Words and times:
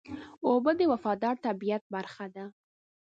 اوبه 0.47 0.71
د 0.79 0.81
وفادار 0.91 1.35
طبیعت 1.45 1.83
برخه 1.95 2.25
ده. 2.35 2.45